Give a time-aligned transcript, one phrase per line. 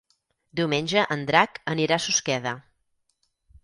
[0.59, 2.59] Diumenge en Drac anirà a Susqueda.